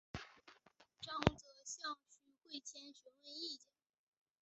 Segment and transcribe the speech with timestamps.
[0.99, 3.67] 张则向陈惠谦询问意见。